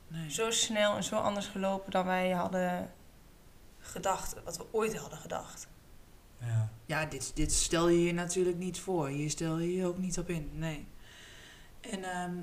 [0.07, 0.31] Nee.
[0.31, 2.91] zo snel en zo anders gelopen dan wij hadden
[3.79, 5.67] gedacht, wat we ooit hadden gedacht.
[6.45, 6.69] Ja.
[6.85, 9.07] Ja, dit, dit stel je je natuurlijk niet voor.
[9.07, 10.49] Hier stel je je ook niet op in.
[10.53, 10.87] Nee.
[11.81, 12.33] En ehm,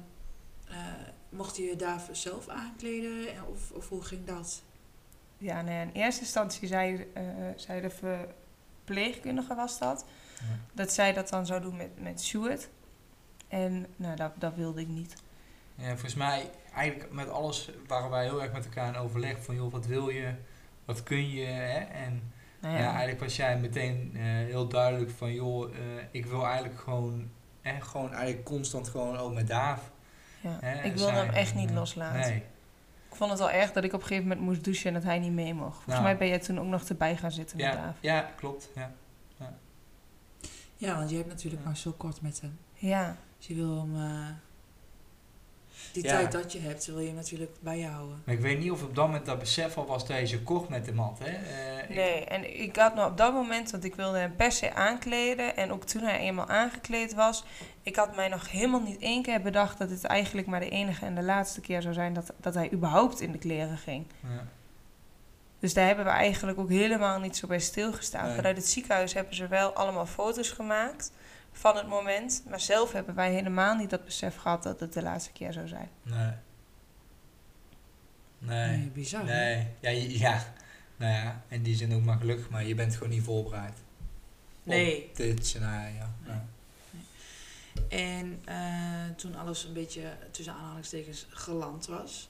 [0.68, 0.76] eh,
[1.28, 3.34] mocht je je daar zelf aankleden?
[3.34, 4.62] En Of, of hoe ging dat?
[5.38, 7.24] Ja, nee, in eerste instantie zei, eh,
[7.56, 10.04] zei de verpleegkundige was dat.
[10.38, 10.58] Ja.
[10.72, 12.68] Dat zij dat dan zou doen met, met Stuart.
[13.48, 15.14] En nou, dat, dat wilde ik niet.
[15.74, 19.54] Ja, volgens mij, eigenlijk met alles waren wij heel erg met elkaar in overleg van,
[19.54, 20.34] joh, wat wil je,
[20.84, 21.78] wat kun je, hè?
[21.78, 22.80] En Nou ja.
[22.80, 27.30] ja, eigenlijk was jij meteen eh, heel duidelijk van, joh, eh, ik wil eigenlijk gewoon,
[27.60, 29.90] hè, gewoon eigenlijk constant gewoon ook met Daaf.
[30.40, 30.58] ja.
[30.60, 31.26] hè, ik wilde zijn.
[31.26, 32.20] hem echt niet loslaten.
[32.30, 32.42] Nee.
[33.10, 35.02] Ik vond het wel erg dat ik op een gegeven moment moest douchen en dat
[35.02, 35.72] hij niet mee mocht.
[35.74, 36.02] Volgens Nou.
[36.02, 37.96] mij ben jij toen ook nog erbij gaan zitten met Ja, Daaf.
[38.00, 38.68] ja, klopt.
[38.74, 38.92] Ja.
[40.76, 41.68] Ja, want je hebt natuurlijk Ja.
[41.68, 42.58] maar zo kort met hem.
[42.74, 43.94] Ja, Dus je wil hem...
[43.96, 44.26] eh,
[45.92, 46.10] die Ja.
[46.10, 48.22] tijd dat je hebt, wil je natuurlijk bij je houden.
[48.24, 50.38] Maar ik weet niet of op dat moment dat besef al was dat je zo
[50.44, 51.24] kort met hem had, hè?
[51.30, 52.24] Eh, ik- nee.
[52.24, 55.56] En ik had nog op dat moment, want ik wilde hem per se aankleden.
[55.56, 57.44] En ook toen hij eenmaal aangekleed was,
[57.82, 61.04] ik had mij nog helemaal niet één keer bedacht dat het eigenlijk maar de enige
[61.06, 64.06] en de laatste keer zou zijn dat, dat hij überhaupt in de kleren ging.
[64.22, 64.46] ja.
[65.60, 68.26] Dus daar hebben we eigenlijk ook helemaal niet zo bij stilgestaan.
[68.26, 68.34] Nee.
[68.36, 71.12] Vanuit het ziekenhuis hebben ze wel allemaal foto's gemaakt
[71.58, 72.42] van het moment.
[72.48, 75.68] Maar zelf hebben wij helemaal niet dat besef gehad dat het de laatste keer zou
[75.68, 75.88] zijn.
[76.02, 76.32] Nee.
[78.38, 78.76] Nee.
[78.76, 79.24] Nee, bizar.
[79.24, 79.66] Nee.
[79.80, 80.52] Ja, ja.
[80.96, 83.78] Nou ja, in die zin ook maar gelukkig, maar je bent gewoon niet voorbereid.
[84.62, 85.04] Nee.
[85.04, 86.04] Op dit scenario.
[86.26, 86.34] Nee.
[86.34, 86.46] Ja.
[87.88, 92.28] En eh, toen alles een beetje tussen aanhalingstekens geland was,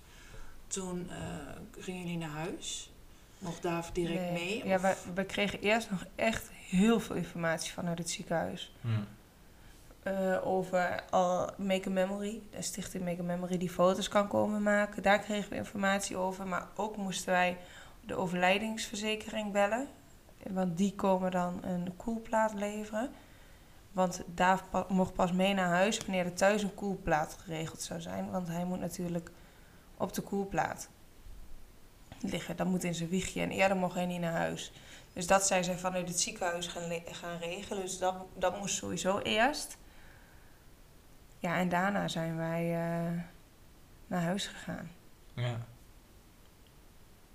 [0.66, 2.90] toen eh, gingen jullie naar huis.
[3.38, 4.32] Mocht David direct Nee.
[4.32, 4.66] mee?
[4.66, 8.74] Ja, we, we kregen eerst nog echt heel veel informatie vanuit het ziekenhuis.
[8.80, 8.88] Hm.
[10.02, 14.62] Eh, over al Make a Memory, de stichting Make a Memory die foto's kan komen
[14.62, 15.02] maken.
[15.02, 16.46] Daar kregen we informatie over.
[16.46, 17.56] Maar ook moesten wij
[18.06, 19.88] de overlijdingsverzekering bellen.
[20.50, 23.10] Want die komen dan een koelplaat leveren.
[23.92, 28.00] Want daar pa- mocht pas mee naar huis wanneer er thuis een koelplaat geregeld zou
[28.00, 28.30] zijn.
[28.30, 29.30] Want hij moet natuurlijk
[29.96, 30.88] op de koelplaat
[32.20, 32.56] liggen.
[32.56, 34.72] Dat moet in zijn wiegje en eerder mocht hij niet naar huis.
[35.12, 37.82] Dus dat zijn zij vanuit het ziekenhuis gaan, gaan regelen.
[37.82, 39.76] Dus dat, dat moest sowieso eerst.
[41.38, 43.22] Ja, en daarna zijn wij eh,
[44.06, 44.90] naar huis gegaan.
[45.34, 45.58] Ja.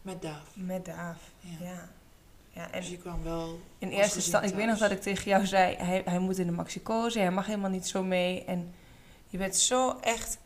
[0.01, 0.49] Met Daaf.
[0.53, 1.31] Met de AF.
[1.39, 1.65] Ja.
[1.65, 1.89] Ja.
[2.49, 2.71] ja.
[2.71, 3.59] En Dus je kwam wel.
[3.77, 6.45] in eerste instantie, ik weet nog dat ik tegen jou zei, hij, hij moet in
[6.45, 8.45] de maxicose, hij mag helemaal niet zo mee.
[8.45, 8.73] En
[9.27, 10.37] je bent zo echt,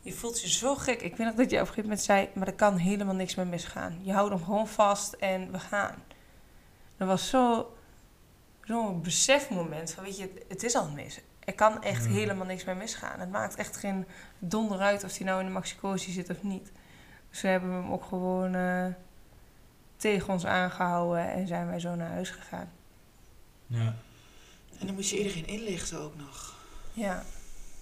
[0.00, 1.02] je voelt je zo gek.
[1.02, 3.34] Ik weet nog dat jij op een gegeven moment zei, maar er kan helemaal niks
[3.34, 3.98] meer misgaan.
[4.02, 5.94] Je houdt hem gewoon vast en we gaan.
[7.00, 7.72] Dat was zo,
[8.64, 11.20] zo'n besefmoment van, weet je, het, het is al mis.
[11.44, 12.10] Er kan echt Ja.
[12.10, 13.20] helemaal niks meer misgaan.
[13.20, 14.06] Het maakt echt geen
[14.38, 16.72] donder uit of hij nou in de maxicose zit of niet.
[17.30, 18.86] Dus we hebben hem ook gewoon eh,
[19.96, 22.70] tegen ons aangehouden en zijn wij zo naar huis gegaan.
[23.66, 23.94] Ja.
[24.78, 26.54] En dan moest je iedereen inlichten ook nog.
[26.92, 27.14] Ja.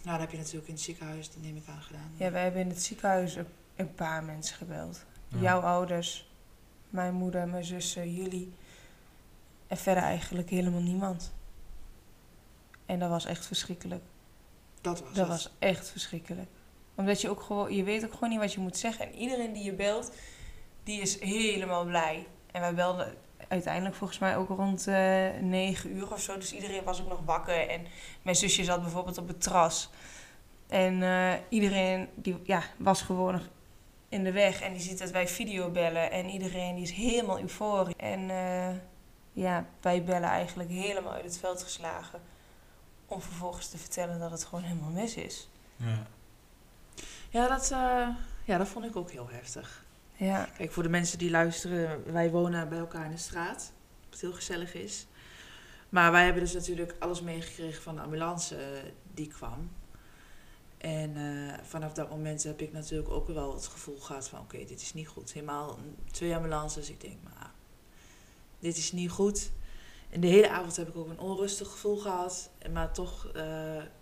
[0.03, 2.11] Nou, dat heb je natuurlijk in het ziekenhuis, dat neem ik aan, gedaan.
[2.17, 5.05] ja, wij hebben in het ziekenhuis een, een paar mensen gebeld.
[5.29, 5.39] Ja.
[5.41, 6.31] Jouw ouders,
[6.91, 8.53] mijn moeder, mijn zussen, jullie.
[9.69, 11.33] En verder eigenlijk helemaal niemand.
[12.87, 14.03] En dat was echt verschrikkelijk.
[14.81, 15.29] Dat was Dat het.
[15.29, 16.49] was echt verschrikkelijk.
[16.95, 19.07] Omdat je ook gewoon, je weet ook gewoon niet wat je moet zeggen.
[19.07, 20.13] En iedereen die je belt,
[20.83, 22.27] die is helemaal blij.
[22.53, 23.15] En wij belden
[23.49, 26.35] uiteindelijk volgens mij ook rond eh negen uur of zo.
[26.39, 27.69] Dus iedereen was ook nog wakker.
[27.69, 27.87] En
[28.23, 29.91] mijn zusje zat bijvoorbeeld op het terras.
[30.69, 33.49] En eh, iedereen die, ja, was gewoon nog
[34.09, 34.61] in de weg.
[34.61, 36.11] En die ziet dat wij video bellen.
[36.11, 37.95] En iedereen die is helemaal euforisch.
[37.97, 38.69] En eh,
[39.39, 42.21] ja, wij bellen eigenlijk helemaal uit het veld geslagen.
[43.07, 45.49] Om vervolgens te vertellen dat het gewoon helemaal mis is.
[45.77, 46.07] Ja.
[47.31, 48.09] Ja, dat, eh,
[48.45, 49.85] ja, dat vond ik ook heel heftig.
[50.13, 53.73] Ja, Kijk, voor de mensen die luisteren, wij wonen bij elkaar in de straat.
[54.11, 55.07] Wat heel gezellig is.
[55.89, 58.83] Maar wij hebben dus natuurlijk alles meegekregen van de ambulance eh,
[59.15, 59.71] die kwam.
[60.79, 64.41] En eh, vanaf dat moment heb ik natuurlijk ook wel het gevoel gehad van...
[64.41, 65.33] oké, dit is niet goed.
[65.33, 65.79] Helemaal
[66.11, 66.91] twee ambulances.
[66.91, 67.48] Ik denk, maar
[68.59, 69.51] dit is niet goed.
[70.11, 72.51] En de hele avond heb ik ook een onrustig gevoel gehad.
[72.73, 73.43] Maar toch eh,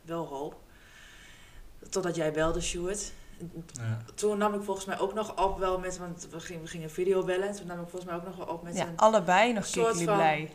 [0.03, 0.61] wel hoop.
[1.91, 3.13] Totdat jij belde, Stuart.
[3.73, 3.99] Ja.
[4.15, 5.99] Toen nam ik volgens mij ook nog op wel met...
[5.99, 7.53] want we gingen, we gingen video bellen.
[7.55, 9.95] Toen nam ik volgens mij ook nog wel op met Ja, een allebei nog soort
[10.03, 10.51] van- blij.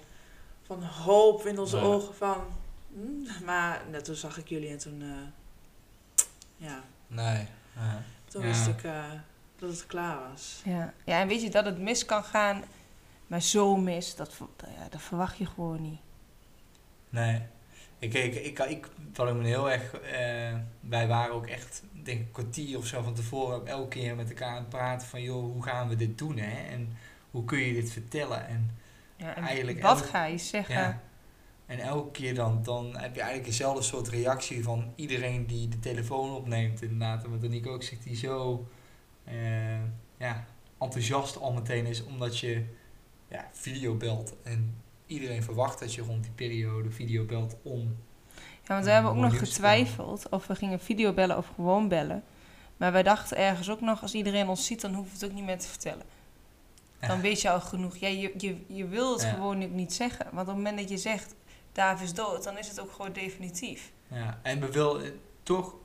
[0.65, 1.83] van hoop in onze Ja.
[1.83, 2.37] ogen van...
[2.93, 5.01] hmm, maar nou, toen zag ik jullie en toen...
[5.01, 5.07] eh,
[6.67, 7.47] ja, Nee.
[7.75, 8.03] Ja.
[8.27, 8.47] toen Ja.
[8.47, 9.03] wist ik eh,
[9.59, 10.61] dat het klaar was.
[10.65, 10.93] Ja.
[11.05, 12.63] ja, en weet je dat het mis kan gaan,
[13.31, 14.37] maar zo mis, dat,
[14.89, 15.99] dat verwacht je gewoon niet.
[17.09, 17.41] Nee.
[17.99, 19.93] Ik, ik, ik, ik, wat ik me heel erg...
[19.93, 23.67] eh, wij waren ook echt, denk ik, een kwartier of zo van tevoren...
[23.67, 25.21] elke keer met elkaar aan het praten van...
[25.21, 26.69] joh, hoe gaan we dit doen, hè?
[26.69, 26.97] En
[27.31, 28.47] hoe kun je dit vertellen?
[28.47, 28.77] En,
[29.15, 30.75] Ja, en Eigenlijk wat ga je zeggen?
[30.75, 31.01] ja.
[31.65, 34.63] en elke keer dan, dan heb je eigenlijk dezelfde soort reactie...
[34.63, 37.23] van iedereen die de telefoon opneemt, inderdaad.
[37.23, 38.67] En wat Danique ook zegt, die zo...
[39.23, 39.83] eh,
[40.17, 40.45] ja,
[40.79, 42.03] enthousiast al meteen is...
[42.03, 42.79] omdat je
[43.31, 44.33] ja, video belt.
[44.43, 47.95] En iedereen verwacht dat je rond die periode video belt om...
[48.35, 52.23] Ja, want we hebben ook mooi nog getwijfeld of we gingen videobellen of gewoon bellen.
[52.77, 55.35] Maar wij dachten ergens ook nog, als iedereen ons ziet, dan hoeven we het ook
[55.37, 56.05] niet meer te vertellen.
[56.99, 57.21] Dan Ja.
[57.21, 57.95] weet je al genoeg.
[57.97, 59.33] Ja, je, je, je wil het Ja.
[59.33, 60.25] gewoon ook niet zeggen.
[60.25, 61.35] Want op het moment dat je zegt,
[61.71, 63.91] Daaf is dood, dan is het ook gewoon definitief.
[64.07, 65.75] Ja, en we willen toch,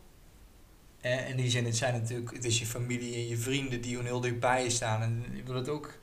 [1.01, 3.99] eh, in die zin, het zijn natuurlijk, het is je familie en je vrienden die
[4.03, 5.03] heel dichtbij je staan.
[5.03, 5.99] En je wil het ook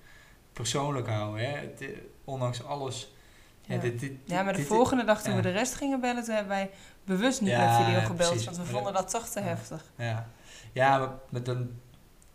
[0.54, 1.58] persoonlijk houden, hè.
[1.58, 1.88] Het, eh,
[2.24, 3.14] ondanks alles.
[3.62, 3.82] Ja, Ja.
[3.82, 5.38] dit, dit, Ja, maar de dit- volgende dag toen ja.
[5.38, 6.70] we de rest gingen bellen, toen hebben wij
[7.04, 8.30] bewust niet Ja, met video gebeld.
[8.30, 8.46] precies.
[8.46, 9.46] Want we vonden dat toch te ja.
[9.46, 9.92] heftig.
[9.98, 10.30] Ja,
[10.72, 11.70] ja maar met dan,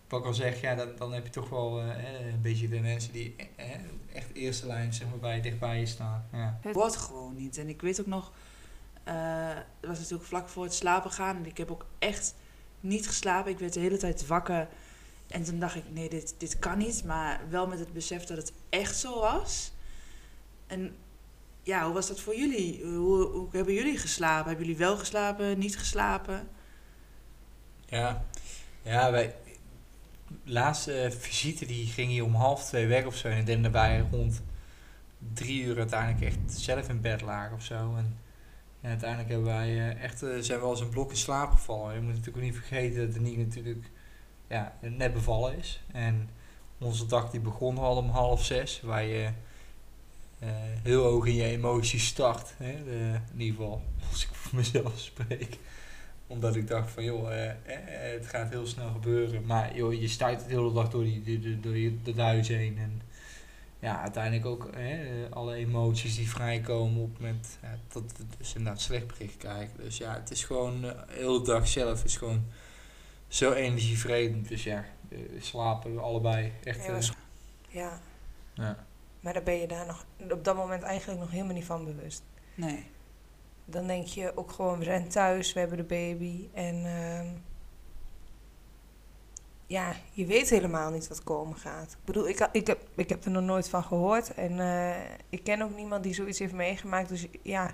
[0.08, 1.86] wat ik al zeg, ja, dan, dan heb je toch wel eh,
[2.32, 3.66] een beetje de mensen die eh,
[4.14, 6.24] echt eerste lijn, zeg maar, bij, dichtbij je staan.
[6.32, 6.58] Ja.
[6.62, 7.58] Het wordt gewoon niet.
[7.58, 8.32] En ik weet ook nog,
[9.04, 9.14] eh,
[9.80, 11.36] het was natuurlijk vlak voor het slapen gaan.
[11.36, 12.34] En ik heb ook echt
[12.80, 13.50] niet geslapen.
[13.52, 14.68] Ik werd de hele tijd wakker.
[15.28, 17.04] En toen dacht ik, nee, dit, dit kan niet.
[17.04, 19.72] Maar wel met het besef dat het echt zo was.
[20.66, 20.96] En
[21.62, 22.84] ja, hoe was dat voor jullie?
[22.84, 24.48] Hoe, hoe hebben jullie geslapen?
[24.48, 26.48] Hebben jullie wel geslapen, niet geslapen?
[27.86, 28.24] Ja,
[28.82, 29.34] ja wij,
[30.44, 33.28] laatste visite die ging hier om half twee weg of zo.
[33.28, 34.42] En ik denk dat wij rond
[35.34, 37.94] drie uur uiteindelijk echt zelf in bed lagen of zo.
[37.96, 38.18] En
[38.82, 41.94] uiteindelijk hebben wij eh, echt, eh, zijn we als een blok in slaap gevallen.
[41.94, 43.90] Je moet natuurlijk ook niet vergeten dat Danique natuurlijk
[44.48, 45.80] ja, net bevallen is.
[45.92, 46.28] En
[46.78, 48.80] onze dag die begon al om half zes.
[48.80, 49.28] Waar je
[50.38, 50.48] eh,
[50.82, 52.54] heel hoog in je emoties start.
[52.56, 52.84] Hè?
[52.84, 55.58] De- in ieder geval, als ik voor mezelf spreek
[56.30, 57.56] omdat ik dacht van, joh, eh, eh,
[58.18, 59.46] het gaat heel snel gebeuren.
[59.46, 62.78] Maar joh, je stuit de hele dag door, die, door, dat huis heen.
[62.78, 63.02] En
[63.80, 64.98] ja, uiteindelijk ook eh,
[65.30, 69.76] alle emoties die vrijkomen op het moment ja, dat we dus inderdaad slecht bericht krijgen.
[69.76, 72.44] Dus ja, het is gewoon, eh, de hele dag zelf is gewoon
[73.28, 74.48] zo energievredend.
[74.48, 76.78] Dus ja, eh, slapen we allebei echt.
[76.80, 77.12] Ja, eh, was-
[77.68, 78.00] Ja,
[78.54, 78.86] ja.
[79.20, 82.22] maar daar ben je daar nog op dat moment eigenlijk nog helemaal niet van bewust.
[82.54, 82.86] Nee.
[83.64, 86.48] Dan denk je ook gewoon, we zijn thuis, we hebben de baby.
[86.52, 87.26] En ehm,
[89.66, 91.92] ja, je weet helemaal niet wat komen gaat.
[91.92, 94.34] Ik bedoel, ik, ik, heb, ik heb er nog nooit van gehoord.
[94.34, 97.08] En eh, ik ken ook niemand die zoiets heeft meegemaakt.
[97.08, 97.70] Dus ja,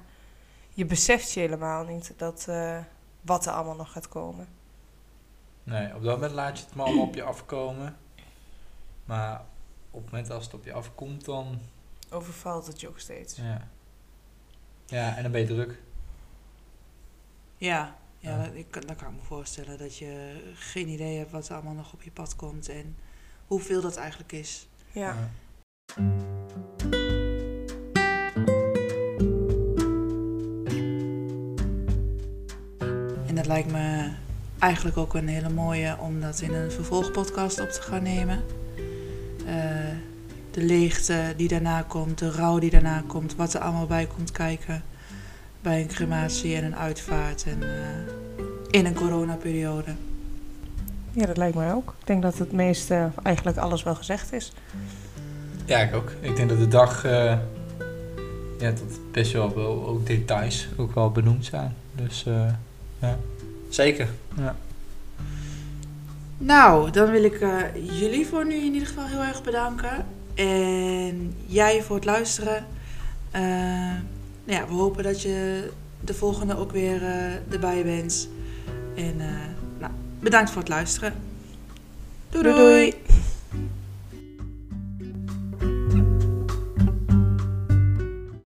[0.70, 2.78] je beseft je helemaal niet dat, eh,
[3.20, 4.48] wat er allemaal nog gaat komen.
[5.64, 7.96] Nee, op dat moment laat je het maar allemaal op je afkomen.
[9.04, 9.44] Maar
[9.90, 11.60] op het moment als het op je afkomt, dan
[12.10, 13.36] Overvalt het je ook steeds.
[13.36, 13.68] Ja.
[14.86, 15.80] Ja, en dan ben je druk.
[17.56, 18.44] Ja, ja, Ja.
[18.44, 21.54] Dat, ik, kan- dan kan ik me voorstellen dat je geen idee hebt wat er
[21.54, 22.68] allemaal nog op je pad komt.
[22.68, 22.96] En
[23.46, 24.66] hoeveel dat eigenlijk is.
[24.92, 25.30] Ja.
[33.26, 34.12] En dat lijkt me
[34.58, 38.42] eigenlijk ook een hele mooie om dat in een vervolgpodcast op te gaan nemen.
[39.46, 39.54] Eh,
[40.50, 44.32] de leegte die daarna komt, de rouw die daarna komt, wat er allemaal bij komt
[44.32, 44.82] kijken
[45.64, 48.38] bij een crematie en een uitvaart en eh,
[48.70, 49.94] in een coronaperiode.
[51.12, 51.94] ja, dat lijkt mij ook.
[52.00, 54.52] Ik denk dat het meeste, eigenlijk alles wel gezegd is.
[55.64, 56.12] Ja, ik ook.
[56.20, 57.38] Ik denk dat de dag, eh,
[58.58, 61.74] ja, dat best wel, wel ook details ook wel benoemd zijn.
[61.94, 62.52] Dus eh,
[62.98, 63.18] ja,
[63.74, 64.08] zeker.
[64.36, 64.56] Ja.
[66.38, 70.06] Nou, dan wil ik eh, jullie voor nu in ieder geval heel erg bedanken.
[70.34, 72.66] En jij voor het luisteren.
[73.30, 73.42] Eh,
[74.44, 75.68] nou ja, we hopen dat je
[76.00, 78.28] de volgende ook weer eh, erbij bent.
[78.94, 79.26] En eh,
[79.78, 81.14] nou, bedankt voor het luisteren.
[82.30, 82.42] doei.
[82.42, 82.90] Doei, doei.
[82.90, 83.22] doei.